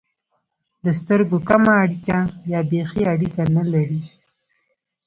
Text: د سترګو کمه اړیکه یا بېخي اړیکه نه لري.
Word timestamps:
د 0.83 0.85
سترګو 0.99 1.37
کمه 1.49 1.73
اړیکه 1.83 2.17
یا 2.51 2.59
بېخي 2.71 3.03
اړیکه 3.13 3.43
نه 3.55 3.63
لري. 3.71 4.01